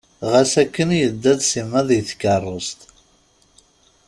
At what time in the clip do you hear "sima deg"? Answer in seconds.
1.51-2.01